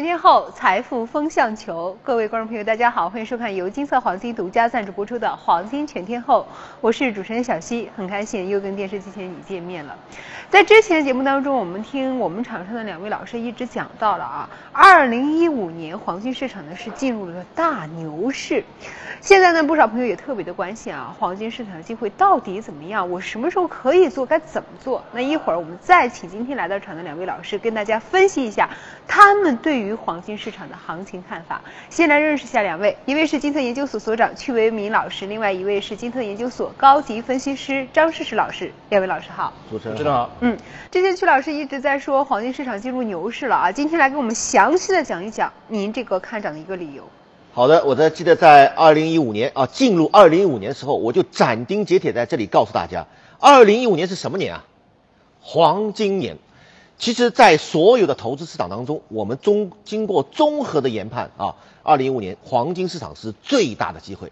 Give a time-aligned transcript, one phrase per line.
[0.00, 1.94] 全天候，财富风向球。
[2.02, 6.40] 各位观众朋友，大家好，欢迎收看由金色黄金独家赞助播出的《黄金全天候》，
[6.80, 9.94] 我是主持人小溪，很开心又跟电视机前你见面了。
[10.48, 18.64] 在之前的节目当中，我们听我们场上的两位老师一直讲到了啊，二零一五年黄金市场呢是进入了大牛市。
[19.20, 23.10] 现在呢，不少朋友也特别的关心啊，黄金市场的机会到底怎么样？
[23.10, 24.24] 我什么时候可以做？
[24.24, 25.04] 该怎么做？
[25.12, 28.70] 那一会儿我们再请今天来到场的两位老师跟大家分析一下
[29.06, 31.60] 他们对于黄金市场的行情看法。
[31.88, 38.72] 先来认识一下两位，一位是金策研究所所长曲维民老师，另外一位是金策研究所高级分析师张世世老师。
[38.88, 40.30] 两位老师好，主持人知道好。
[40.40, 40.56] 嗯，
[40.90, 47.02] 之前曲老师一直在说黄金市场进入牛市了啊，今天来给我们详细的讲一讲您这个看涨的一个理由。
[47.52, 53.06] 好的，我在记得在二零一五年啊，进入二零一五年的时候，我就斩钉截铁在这里告诉大家，
[53.40, 54.64] 二零一五年是什么年啊？
[55.40, 56.36] 黄金年。
[57.00, 64.30] 其实，在所有的投资市场当中，我们综经过综合的研判啊，二零一五年黄金市场是最大的机会。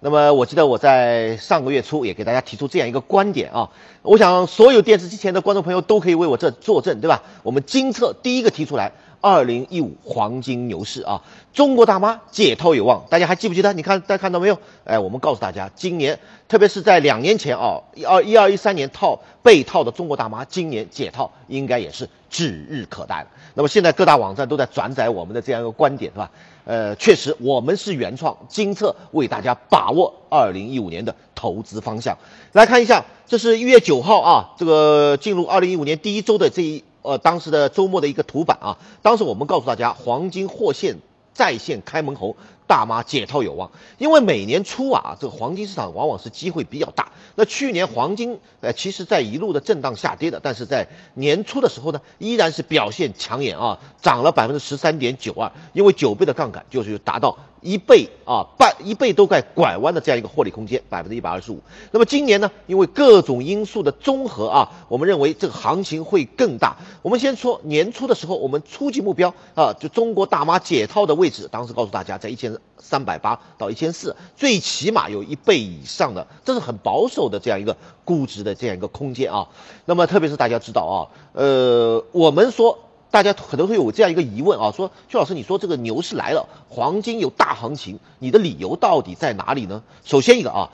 [0.00, 3.70] 那么，我记得我在上个月初也给大家提出这样一个观点啊，
[4.02, 7.22] 我想所有电视机前的观众朋友都可以为我这作证，对吧？
[7.44, 8.90] 我们金策第一个提出来。
[9.20, 13.72] 二零一五黄金牛市啊，中国大妈解套有望，大家还记不记得？
[13.74, 14.58] 你看大家看到没有？
[14.84, 16.18] 哎，我们告诉大家，今年
[16.48, 23.26] 特别是在两年前啊，一二一二一三年套被套的中国大妈，今年解套应该也是指日可待了。
[23.54, 26.30] 那么现在各大网站都在转载我们的这样一个观点，是吧？
[26.64, 32.16] 呃，确实我们是原创，金策为大家把握二零一五年的投资方向。
[32.52, 36.84] 来看一下，这是一月九号啊，这个进入二零一五年第一周的这一。
[37.02, 40.98] 呃，当时的周末的一个图版啊，当时我们告诉大家，黄金货现
[41.32, 42.36] 在线开门红，
[42.70, 43.68] 大妈解套有望。
[43.98, 47.10] 因为每年初啊，这个黄金市场往往是机会比较大。
[47.34, 57.36] 那去年黄金呃，其实在一路的震荡下跌的，但是在年初的时候呢，依然是表现抢眼啊，涨了百分之十三点九二，因为九倍的杠杆就是达到。
[57.62, 61.60] 一倍啊，半一倍都在拐弯的这样一个获利空间，百分之一百二十五。
[61.90, 66.78] 那么今年呢，因为各种因素的综合啊，我们认为这个行情会更大。
[67.02, 79.48] 我们先说年初的时候，我们初级目标啊，就中国大妈解套的位置，当时告诉大家在一千三百八到一千四，最起码有一倍以上的，这是很保守的这样一个估值的这样一个空间啊。
[79.84, 80.96] 那么特别是大家知道啊，
[81.34, 82.78] 呃，我们说。
[83.12, 89.82] 大家可能会有这样一个疑问啊，说薛老师，你说这个牛市来了，黄金有大行情，你的理由到底在哪里呢？
[90.04, 90.70] 首先一个啊，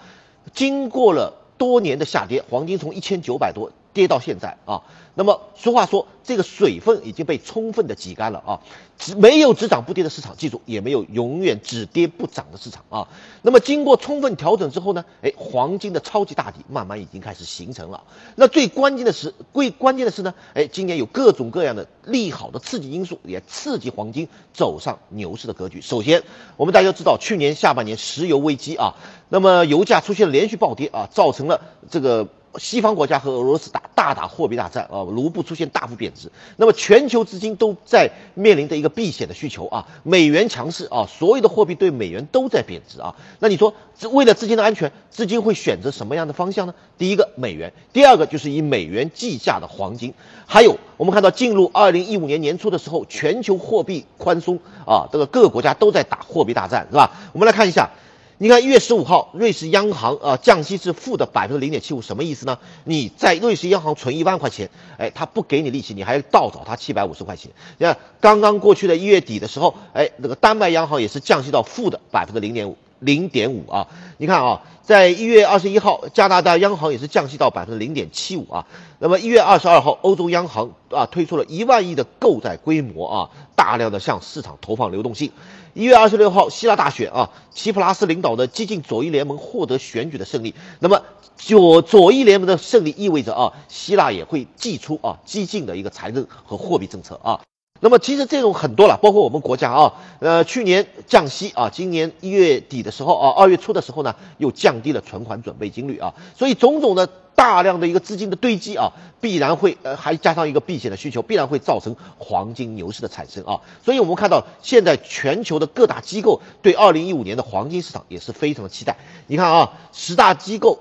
[0.53, 4.83] 经过了多年的下跌，黄金从一千九百多跌到现在啊，
[5.15, 6.07] 那么俗话说。
[6.27, 8.61] 这个水分已经被充分的挤干了啊，
[8.99, 13.07] 只没有只涨不跌的市场，记住也没有永远只跌不涨的市场啊。
[13.43, 18.03] 那么经过充分调整之后呢，哎，黄金的超级大底慢慢已经开始形成了。
[18.35, 25.81] 那最关键的是，最关键的是呢，哎，今年有各种各样的利好的刺激因素，也刺激黄金走上牛市的格局。
[25.81, 26.25] 首先，
[26.57, 28.97] 我们大家都知道，去年下半年石油危机啊，
[29.29, 32.27] 那么油价出现连续暴跌啊，造成了这个
[32.59, 36.31] 西方国家和俄罗斯打大打货币大战啊，卢布出现大幅贬值。
[36.57, 43.15] 那么全球资金都在面临着一个避险的需求啊，美元强势啊，所有的货币对美元都在贬值啊。
[43.41, 43.75] 那你说，
[44.13, 46.75] 为了资金的安全，资金会选择什么样的方向呢？
[46.99, 50.13] 第一个美元，第二个就是以美元计价的黄金。
[50.47, 57.11] 还有，我们看到进入二零一五年年初的时候，全球货币宽松啊，这个各个国家都在打货币大战，是吧？
[57.33, 57.91] 我们来看一下。
[58.39, 62.59] 你看，一月十五号，瑞士央行啊降息至负的百分之零点七五，什么意思呢？
[62.85, 67.51] 你在瑞士央行存一万块钱，哎，他不给你利息，你还倒找他七百五十块钱。
[67.79, 73.89] 你看，刚刚过去的一月底的时候，哎，那个丹麦央行也是降息到负的百分之零点五，零点五啊。
[74.19, 78.67] 你看啊，在一月二十一号，加拿大央行也是降息到百分之零点七五啊。
[78.99, 85.33] 那么一月二十二号，欧洲央行啊推出了一万亿的购债规模啊，大量的向市场投放流动性。
[85.77, 90.55] 一月二十六号，希腊大选啊，齐普拉斯领导的激进左翼联盟获得选举的胜利。
[90.81, 91.03] 那么
[91.37, 97.43] 左左翼联盟的胜利意味着啊，希腊也会祭出啊激进的一个财政和货币政策啊。
[97.81, 107.09] 那么其实这种很多了，包括我们国家啊，呃，去年降息啊，今年一月底的时候啊，二月初的时候呢，又降低了存款准备金率啊，所以种种的。
[107.37, 108.91] 大量的一个资金的堆积啊，
[109.21, 113.61] 必然会呃还加上一个避险的需求，必然会造成黄金牛市的产生啊。
[113.85, 118.97] 所以我们看到现在全球的各大机构对二零一五年的黄金市场也是非常的期待。
[119.27, 120.79] 你看啊，十大机构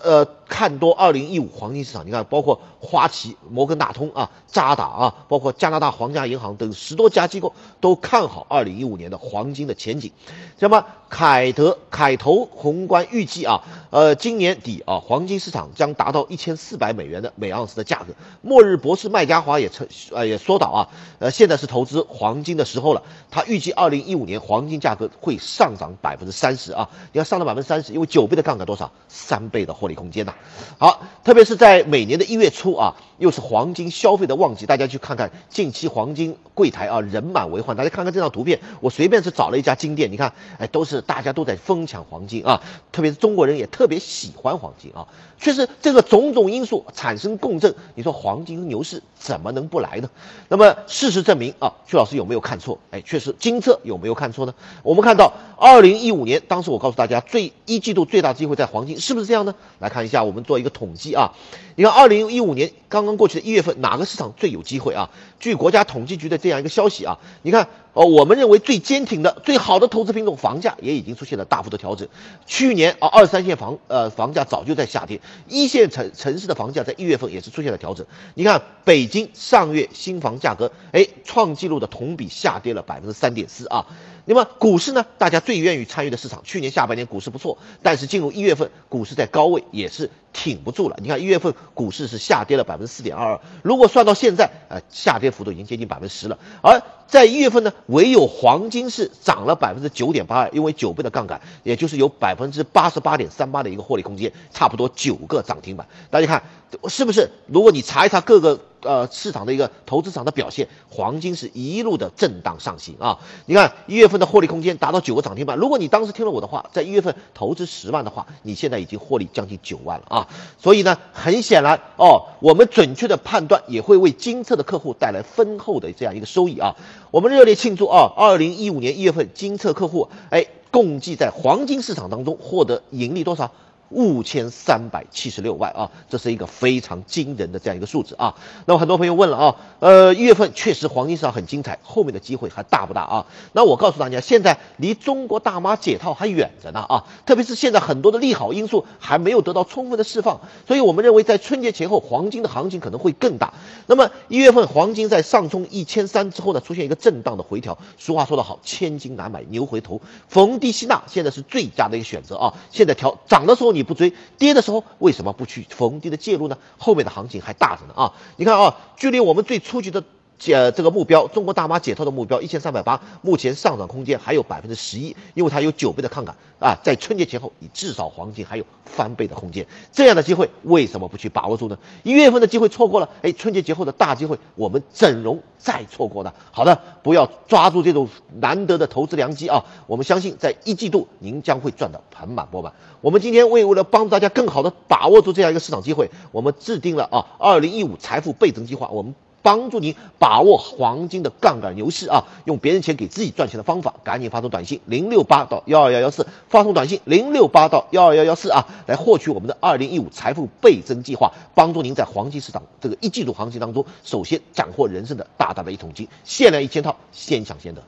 [0.00, 10.12] 呃看多二零一五黄金市场，你看包括花旗、摩根大通啊、渣打啊，包括加拿大皇家银行等十多家机构都看好二零一五年的黄金的前景。
[10.58, 18.14] 那么凯德凯投宏观预计啊，呃，今年底啊，黄金市场将达到一千四百美元的每盎司的价格。
[18.40, 20.88] 末日博士麦加华也称呃也说到啊，
[21.18, 23.02] 呃，现在是投资黄金的时候了。
[23.30, 28.90] 他预计二零一五年黄金价格会上涨百分之三十啊，你要上涨百分之三十，因为九倍的杠杆多少？
[29.08, 30.34] 三倍的获利空间呐。
[30.78, 37.76] 好，特别是在每年的一月初啊，又是黄金消费的旺季，大家去看看近期黄金柜台啊人满为患。
[37.76, 42.62] 大家看看这张图片，我随便是找了一家金店，你看，哎，都是大家都在疯抢黄金啊，
[42.92, 45.06] 特别是中国人也特别喜欢黄金啊。
[45.38, 50.08] 确实，这个种种因素产生共振，你说黄金牛市怎么能不来呢？
[50.48, 52.78] 那么事实证明啊，曲老师有没有看错？
[52.90, 54.54] 哎，确实，金策有没有看错呢？
[54.82, 59.54] 我们看到二零一五年，当时我告诉大家，最一季度最大机会在黄金，是不是这样呢？
[59.78, 61.32] 来看一下，我们做一个统计啊。
[61.76, 65.10] 你看，二零一五年刚刚过去的一月份，哪个市场最有机会啊？
[65.38, 72.08] 据国家统计局的这样一个消息啊，你看，哦，我们认为最坚挺的、最好的投资品种房价也已经出现了大幅的调整。
[72.46, 78.06] 去年啊，二三线房呃房价早就在下跌，一线城城市的房价在一月份也是出现了调整。
[78.34, 83.86] 你看，北京上月新房价格，哎，创纪录的同比下跌了百分之三点四啊。
[84.28, 85.06] 那么股市呢？
[85.18, 90.96] 大家最愿意参与的市场，去年下半年股市不错，但是进入一月份，股市在高位也是挺不住了。
[91.00, 96.38] 你看一月份股市是下跌了百分之四点二二，如果算到现在，呃，下跌幅度已经接近百分之十了。
[96.60, 105.86] 而在一月份呢，唯有黄金是涨了百分之九点八二，因为九倍的杠杆，也就是有百分之八十八点三八的一个获利空间，差不多九个涨停板。
[106.10, 106.42] 大家看
[106.88, 107.30] 是不是？
[107.46, 108.58] 如果你查一查各个。
[108.86, 113.18] 呃，市场的一个投资场的表现，黄金是一路的震荡上行啊！
[113.46, 115.58] 你看一月份的获利空间达到九个涨停板。
[115.58, 120.28] 如果你当时听了我的话，在一月份投资十万的话，你现在已经获利将近九万了啊！
[120.58, 126.74] 所以呢，很显然哦，我们准确的判断也会为金策的客户带来丰厚的这样一个收益啊！
[127.10, 128.12] 我们热烈庆祝啊！
[128.16, 133.50] 二零一五年一月份金策客户哎，共计在黄金市场当中获得盈利多少？
[133.90, 138.34] 五千三百七十六万啊，这是一个非常惊人的这样一个数字啊。
[138.66, 143.26] 那么很多朋友问了啊，呃，一月份确实黄金市场很精彩，后面的机会还大不大啊？
[143.52, 153.54] 那我告诉大家，现在离中国大妈解套还远着呢啊，特别是现在很多的利好因素还没有得到充分的释放，所以我们认为在春节前后黄金的行情可能会更大。
[153.86, 157.78] 那么一月份黄金在上冲一千三之后呢，出现一个震荡的回调。
[157.98, 162.54] 俗话说得好，千金难买牛回头，逢低吸纳现在是最佳的一个选择啊。
[162.72, 163.75] 现在调涨的时候。
[163.76, 166.58] 你不追跌的时候，为什么不去逢低的介入呢？
[166.78, 168.12] 后面的行情还大着呢啊！
[168.36, 170.02] 你看啊，距离我们最初级的
[170.38, 181.78] 解这个目标，中国大妈解套的目标一千三百八，目前上涨空间还有百分之十一，因为它有九倍的抗杆啊，在春节前后，你至少黄金还有翻倍的空间，这样的机会为什么不去把握住呢？
[182.02, 186.32] 一月份的机会错过了，哎，春节节后的大机会，我们整容再错过呢？
[186.52, 188.08] 好的，不要抓住这种
[188.40, 189.64] 难得的投资良机啊！
[189.86, 192.72] 我们相信在一季度您将会赚得盆满钵满。
[193.00, 199.14] 我们今天为为了帮助大家更好的把握住这样一个市场机会，我们制定了啊二零一五财富倍增计划，我们
[199.46, 217.80] 帮助您把握黄金的杠杆牛市啊，用别人钱给自己赚钱的方法，赶紧发送短信零六八到幺二幺幺四，发送短信零六八到幺二幺幺四啊，来获取我们的二零一五财富倍增计划，帮助您在黄金市场这个一季度行情当中，首先斩获人生的大大的一桶金，限量一千套，先抢先得。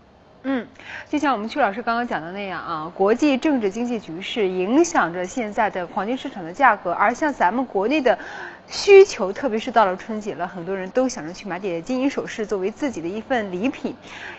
[0.44, 0.64] 嗯，
[1.10, 8.16] 就像我们曲老师刚刚讲的那样啊，国际政治经济局势影响着现在的黄金市场的价格，而像咱们国内的。
[8.70, 13.94] 需求，特别是到了春节了，很多人都想着去买点金银首饰作为自己的一份礼品，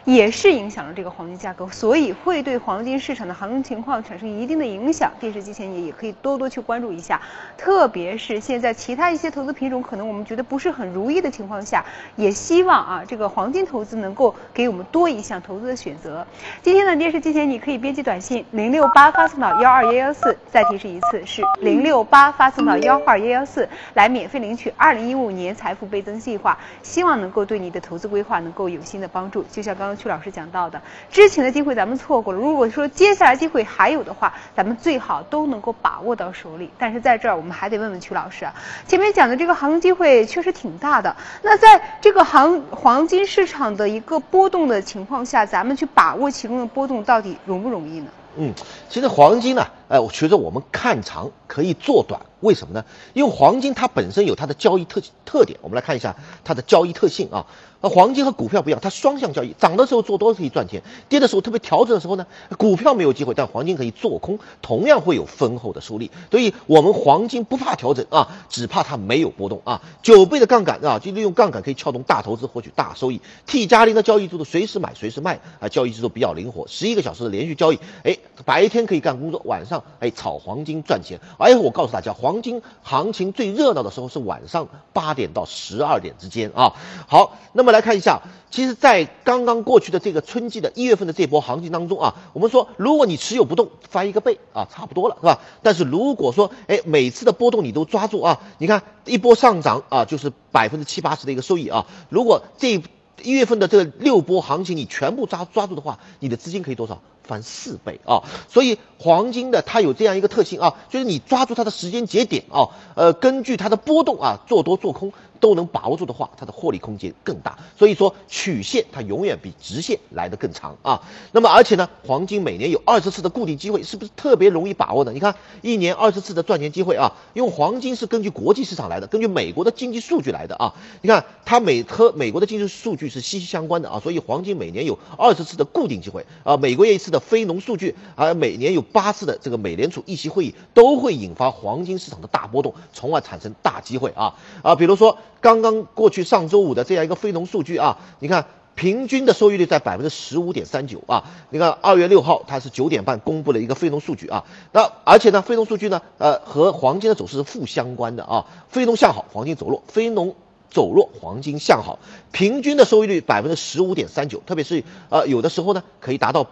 [0.06, 5.12] 也是影响了这个黄金价格，所以会对黄金市场的行情情况产生一定的影响。
[5.20, 7.22] 电视机前也也可以多多去关注一下，
[7.58, 11.84] 特别是现在其他一些投资品种可能我们觉得不是很如意的情况下，
[12.16, 16.26] 也希望啊这个黄金投资能够给我们多一项投资的选择。
[16.62, 29.46] 今天呢电视机前你可以编辑短信零六八发送到幺二幺幺四，再提示一次是零六八发送到幺二幺幺四来免免费领取二零一五年财富倍增计划，希望能够对你的投资规划能够有新的帮助。
[29.50, 36.70] 就像刚刚曲老师讲到的，之前的机会咱们错过了，如果说接下来机会还有的话，咱们最好都能够把握到手里。
[36.78, 38.54] 但是在这儿，我们还得问问曲老师啊，
[38.86, 48.08] 前面讲的这个行情机会确实挺大的，那在这个行黄金市场的一个波动的情况下，咱们去把握其中的波动到底容不容易呢？
[48.36, 48.54] 嗯，
[48.90, 52.22] 其实黄金呢，哎我觉得我们看长可以做短。
[52.42, 52.86] 为什么呢？
[53.14, 56.16] 因为黄金它本身有它的交易特特点，我们来看一下
[56.46, 57.46] 它的交易特性啊。
[57.82, 62.26] 那黄金和股票不一样，它双向交易，涨的时候做多可以赚钱，跌的时候特别调整的时候呢，
[62.58, 66.10] 股票没有机会，但黄金可以做空，同样会有丰厚的收益。
[66.32, 69.82] 所以我们黄金不怕调整啊，只怕它没有波动啊。
[70.02, 73.20] 九倍的杠杆啊，就利用杠杆可以撬动大投资，获取大收益。
[73.48, 81.22] T 加零的交易制度，随时买随时卖啊，交易制度比较灵活，十一个小时的连续交易，哎，白天可以干工作，晚上哎炒黄金赚钱。
[81.38, 86.74] 哎，我告诉大家，黄金行情最热闹的时候是晚上八点到十二点之间啊。
[87.08, 87.70] 好，那么。
[87.70, 95.40] 来看一下，其实，在刚刚过去的这个春季的一月份的这波行情当中啊，我们说，如果你持有不动，翻一个倍啊，差不多了，是吧？
[95.62, 101.86] 但是如果说，哎，每次的波动你都抓住啊，你看一波上涨啊，就是百分之七八十的一个收益啊。
[102.10, 102.82] 如果这
[103.22, 107.04] 一月份的这六波行情你全部抓抓住的话，你的资金可以多少？
[107.30, 108.24] 翻四倍啊！
[108.50, 115.14] 所以黄金的它有这样一个特性啊，就是你抓住它的时间节点啊，呃，根据它的波动啊，做多做空。
[115.40, 117.58] 都能把握住的话，它的获利空间更大。
[117.78, 121.02] 所以说曲线它永远比直线来得更长啊。
[121.32, 125.12] 那么而且呢，黄金每年有二十次的固定机会，是不是特别容易把握呢？
[125.14, 130.74] 你看一年二十次的赚钱机会啊，因为黄金是根据国际市场来的，根据美国的经济数据来的啊。
[131.02, 145.18] 你看它美和美国的经济数据是息息相关的啊，所以黄金每年有二十次的固定机会啊，每个月一次的非农数据，啊每年有八次的这个美联储议息会议，都会引发黄金市场的大波动，从而产生大机会啊啊，比如说。
[145.42, 151.26] 刚刚过去上周五的这样一个非农数据啊，你看平均的收益率在百分之十五点三九啊。
[151.50, 160.36] 你看二月六号它是九点半公布了一个非农数据啊，那而且呢非农数据呢，呃和黄金的走势是负相关的啊，非农向好，黄金走弱，非农
[160.70, 162.00] 走弱，黄金向好，
[162.32, 166.48] 平均的收益率百分之十五点三九，特别是呃有的时候呢可以达到。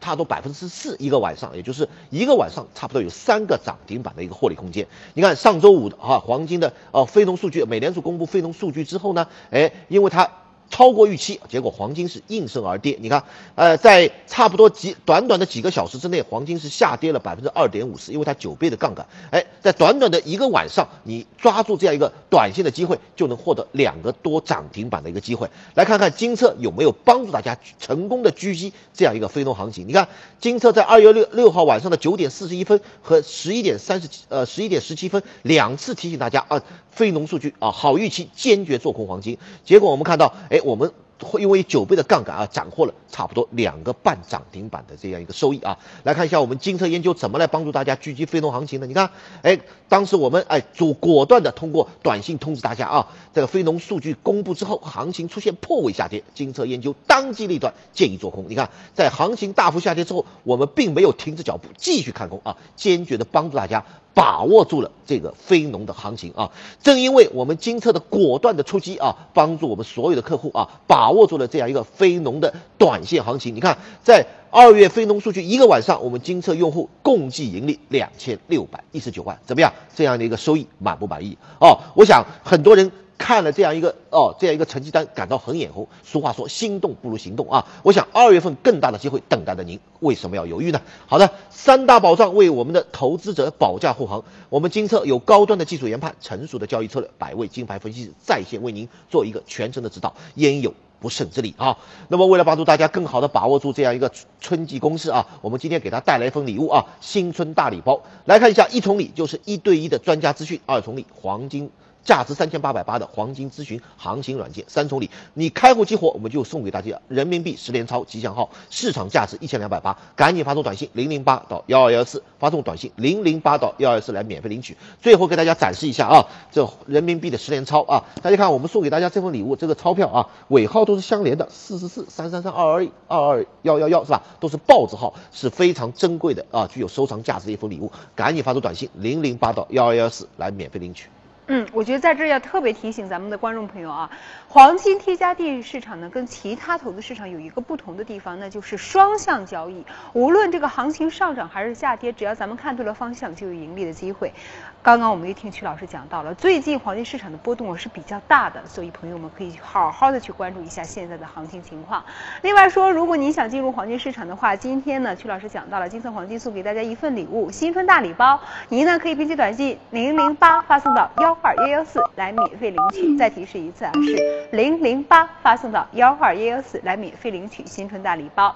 [0.00, 4.86] 差不多百分之四一个晚上，也就是一个晚上，差不多有三个涨停板的一个获利空间。
[5.14, 10.30] 你看上周五的哈黄金的哦非农数据，美联储公布非农数据之后呢，哎，因为它。
[10.70, 12.98] 超过预期，结果黄金是应声而跌。
[13.00, 19.06] 你看，呃，在差不多几短短的几个小时之内，黄金是下跌了百分之二点五四，因为它九倍的杠杆。
[19.30, 25.48] 哎，在短短的一个晚上，你抓住这样一个短线的机会，就能获得两个多涨停板的一个机会。
[25.74, 29.88] 来看看金策有没有帮助大家成功的狙击这样一个非农行情？
[29.88, 30.06] 你看，
[30.38, 39.38] 金策在二月六六号晚上的九点四十一分和十一点三十呃十一点十七分两次提醒大家啊，非农数据啊好预期，坚决做空黄金。
[39.64, 40.57] 结果我们看到，哎。
[40.62, 45.76] 我们会因为九倍的杠杆啊，斩获了差不多两个半涨停板的这样一个收益啊。
[46.04, 48.86] 来看一下我们金策研究怎么来帮助大家狙击非农行情的。
[48.86, 49.10] 你看，
[49.42, 58.46] 哎，当时我们哎主果断的通过短信通知大家啊，这个非农数据公布之后，行情出现破位下跌，金策研究当机立断建议做空。
[58.48, 63.84] 你看，在行情大幅下跌之后，我们并没有停止脚步，继续看空啊，坚决的帮助大家。
[64.18, 66.50] 把握住了这个非农的行情啊！
[66.82, 73.54] 正因为我们金策的果断的出击啊，帮助我们所有的客户啊，把握住了这样一个非农的短线行情。
[73.54, 79.72] 你看，在二月非农数据一个晚上，我们金策用户共计盈利两千六百一十九万，怎么样？
[79.94, 81.38] 这样的一个收益满不满意？
[81.60, 82.90] 哦，我想很多人。
[83.18, 85.88] 看了这样一个哦，这样一个成绩单，感到很眼红。
[86.04, 87.66] 俗话说，心动不如行动啊！
[87.82, 90.80] 我想二月份更大的机会等待着您，为什么要犹豫呢？
[91.06, 94.24] 好的，三大保障为我们的投资者保驾护航。
[94.48, 101.76] 我们金策有高端的技术研判，成熟的交易策略，百位金牌分析师在线为您做一个全程的指导，焉有不胜之理啊？
[102.06, 108.00] 那么为了帮助大家更好的把握住这样一个春季攻势啊，我们今天给他带来一份礼物啊，新春大礼包。
[108.24, 111.70] 来看一下，一重礼就是一对一的专家资讯，二重礼黄金。
[112.04, 124.76] 价值三千八百八的黄金咨询行情软件三重礼，你开户激活，我们就送给大家人民币十连钞吉祥号，市场价值一千两百八，赶紧发送短信零零八到幺二幺四，发送短信零零八到幺二四来免费领取。
[125.02, 134.22] 最后给大家展示一下啊，这人民币的十连钞啊，大家看我们送给大家这份礼物，这个钞票啊尾号都是相连的，四四四三三三二二二二幺幺幺是吧？
[134.40, 141.08] 都是豹子号，是非常珍贵的啊，具有收藏价值的一份礼物，赶紧发送短信零零八到幺二幺四来免费领取。
[141.50, 144.10] 嗯，我觉得在这儿要特别提醒咱们的观众朋友啊，
[144.48, 149.86] 黄金 T 加 D 市场呢跟其他投资市场有一个不同的地方，那就是双向交易。
[150.12, 154.34] 无论这个行情上涨还是下跌，只要咱们看对了方向，就有盈利的机会。
[154.80, 162.02] 刚刚我们也听曲老师讲到了，最近黄金市场的波动是比较大的，所以朋友们可以好好的去关注一下现在的行情情况。
[162.42, 171.36] 另外说，如果您想进入黄金市场的话，今天呢，曲老师讲到了金色黄金送给大家一份礼物，新春大礼包，您呢可以编辑短信零零八发送到幺。
[171.40, 173.16] 二幺幺四来免费领取。
[173.16, 178.54] 再提示一次啊，是零零八发送到幺二幺幺四来免费领取新春大礼包。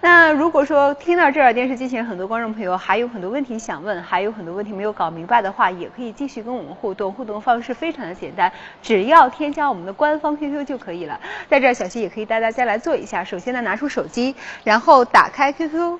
[0.00, 7.12] 那如果说听到这儿，电视机前很多观众朋友还有很多问题想问，还有很多问题没有搞明白的话，话也可以继续跟我们互动。
[7.12, 8.50] 互动方式非常的简单，
[8.80, 11.20] 只要添加我们的官方 QQ 就可以了。
[11.50, 13.22] 在这儿，小溪也可以带大家来做一下。
[13.22, 15.98] 首先呢，拿出手机，然后打开 QQ，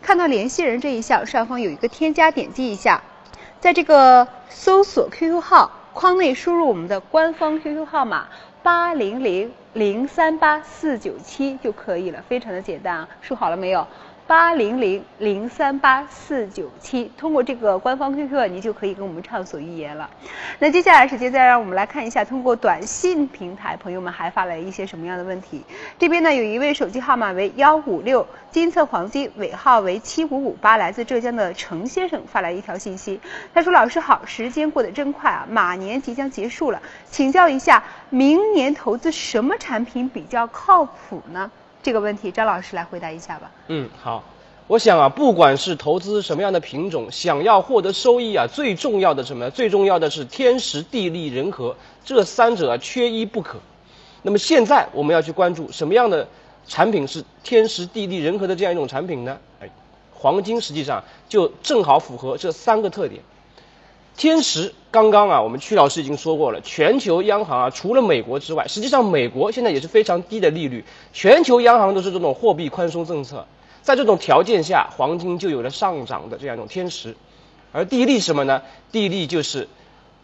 [0.00, 3.02] 看到联系人这一项上方有一个添加，点击一下，
[3.60, 8.28] 在这个搜索 QQ 号框内输入我们的官方 QQ 号码
[8.62, 13.08] 八零零零三八四九七就可以了，非常的简单啊。
[13.20, 13.86] 输好了没有？
[14.28, 20.10] 八零零零三八四九七，通过这个官方 QQ，你就可以跟我们畅所欲言了。
[20.58, 25.62] 那接下来时间再让我们来看一下，通过短信平台，朋友们还发来一些什么样的问题？
[25.96, 33.20] 这边呢，有一位手机号码为幺五六金策黄金，尾号为七五五八，来自浙江的程先生发来一条信息，
[33.54, 37.80] 他说：“老师好，时间过得真快啊，马年即将结束了，请教一下，
[38.10, 41.48] 明年投资什么产品比较靠谱呢？”
[41.86, 43.48] 这个问题，张老师来回答一下吧。
[43.68, 44.24] 嗯，好，
[44.66, 49.48] 我想啊，不管是投资什么样的品种，想要获得收益啊，最重要的什么？
[49.50, 53.60] 最重要的是天时地利人和，这三者缺一不可。
[54.22, 56.26] 那么现在我们要去关注什么样的
[56.66, 59.38] 产品是天时地利人和的这样一种产品呢？
[59.60, 59.70] 哎，
[60.12, 63.22] 黄金实际上就正好符合这三个特点。
[64.16, 73.46] 天时，刚刚啊，我们曲老师已经说过了，全球央行啊，除了美国之外，实际上美国现在也是非常低的利率，全球央行都是这种货币宽松政策，
[73.82, 77.14] 在这种条件下，黄金就有了上涨的这样一种天时。
[77.72, 78.62] 而地利什么呢？
[78.90, 79.68] 地利就是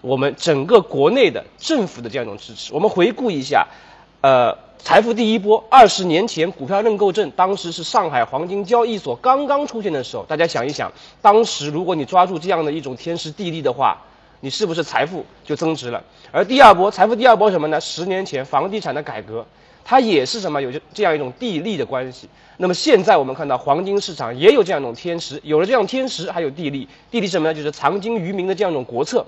[0.00, 2.72] 我们整个国内的政府的这样一种支持。
[2.72, 3.68] 我们回顾一下，
[4.22, 4.56] 呃。
[4.84, 10.24] 财富第一波，二十年前股票认购证，当时是上海黄金交易所刚刚出现的时候。
[10.24, 10.90] 大家想一想，
[11.22, 14.02] 当时如果你抓住这样的一种天时地利的话，
[14.40, 16.02] 你是不是财富就增值了？
[16.32, 17.80] 而第二波，财富第二波什么呢？
[17.80, 19.46] 十年前房地产的改革，
[19.84, 20.60] 它也是什么？
[20.60, 22.28] 有这样一种地利的关系。
[22.56, 26.88] 那么现在我们看到黄金市场也有这样一种天时，有了这样天时，还有地利。
[27.08, 27.54] 地利什么呢？
[27.54, 29.24] 就是藏金于民的这样一种国策。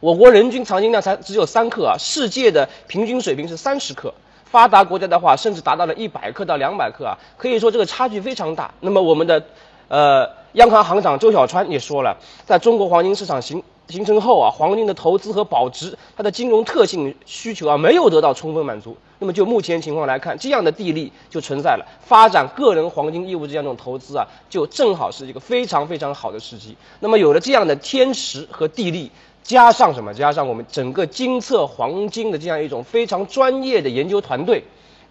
[0.00, 4.14] 我国人均藏金量才只有三克啊，世界的平均水平是三十克。
[4.50, 8.72] 发达国家的话，甚至达到了一百克到两百克啊，可以说这个差距非常大。
[8.80, 9.44] 那么我们的，
[9.88, 18.96] 呃，央行行长周小川也说了，在中国黄金市场形形成后啊，黄金的投资和保值，它的金融特性需求啊，没有得到充分满足。
[19.18, 26.76] 那么就目前情况来看，这样的地利就存在了，发展个人黄金业务这样一种投资啊，就正好是一个非常非常好的时机。
[27.00, 29.10] 那么有了这样的天时和地利。
[29.48, 30.12] 加上什么？
[30.12, 34.62] 加上我们整个金策黄金的这样一种非常专业的研究团队，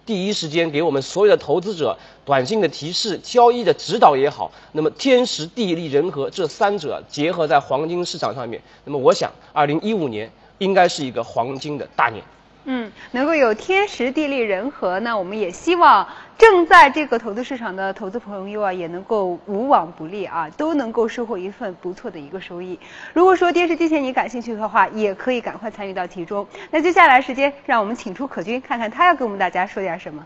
[0.05, 4.51] 第一时间给我们所有的投资者短信的提示、交易的指导也好。
[4.73, 12.23] 那么天时地利人和这三者结合在黄金市场上面，那么我想，二零一五年应该是一个黄金的大年。
[12.65, 22.79] 嗯，能够有天时地利人和，那我们也希望正在这个投资市场的投资朋友啊，也能够无往不利啊，都能够收获一份不错的一个收益。
[23.13, 26.47] 如果说电视机前你感兴趣的话，也可以赶快参与到其中。
[26.69, 30.25] 那接下来时间，让我们请出可君，看看他要给我们大家说点什么。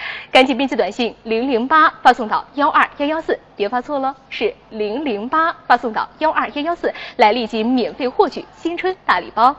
[0.32, 9.54] 赶紧编辑短信零零八发送到幺二幺幺四，别发错了，是零零八发送到幺二幺幺四，来立即免费获取新春大礼包。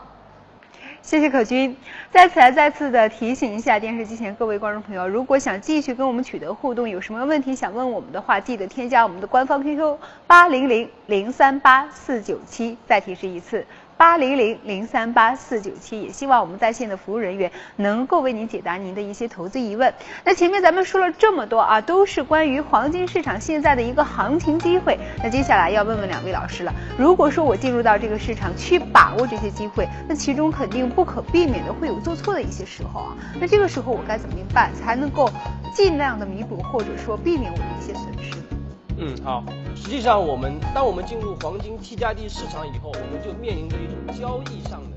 [1.01, 1.75] 谢谢可君，
[2.11, 13.65] 在此来再次的提醒一下电视机前各位观众朋友，如果想继续跟我们取得互动，有什么问题想问我们的话，记得添加我们的官方 QQ 八零零零三八四九七，再提示一次。
[14.03, 19.93] 八零零零三八四九七，也希望我们在线的服务人员能够为您解答您的一些投资疑问。
[20.25, 24.99] 那前面咱们说了这么多啊，都是关于黄金市场现在的一个行情机会。
[25.23, 33.17] 那接下来要问问两位老师了，如果说我进入到这个市场去把握这些机会，那其中肯定不可避免的会有做错的一些时候啊。
[33.39, 35.31] 那这个时候我该怎么办才能够
[35.73, 38.52] 尽量的弥补或者说避免我的一些损失？
[38.97, 39.43] 嗯，好。
[39.75, 44.92] 实际上，我们当我们进入黄金 T 加 D 市场以后，我们就面临着一种交易上的。